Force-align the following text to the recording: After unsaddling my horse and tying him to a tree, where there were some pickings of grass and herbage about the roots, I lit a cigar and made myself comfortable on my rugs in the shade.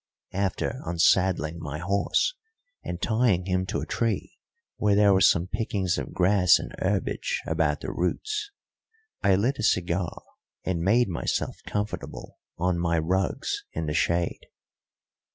After 0.33 0.81
unsaddling 0.83 1.59
my 1.59 1.77
horse 1.77 2.33
and 2.83 2.99
tying 2.99 3.45
him 3.45 3.67
to 3.67 3.81
a 3.81 3.85
tree, 3.85 4.39
where 4.77 4.95
there 4.95 5.13
were 5.13 5.21
some 5.21 5.45
pickings 5.45 5.99
of 5.99 6.11
grass 6.11 6.57
and 6.57 6.73
herbage 6.79 7.39
about 7.45 7.81
the 7.81 7.91
roots, 7.91 8.49
I 9.21 9.35
lit 9.35 9.59
a 9.59 9.63
cigar 9.63 10.23
and 10.63 10.81
made 10.81 11.07
myself 11.07 11.57
comfortable 11.67 12.39
on 12.57 12.79
my 12.79 12.97
rugs 12.97 13.63
in 13.73 13.85
the 13.85 13.93
shade. 13.93 14.47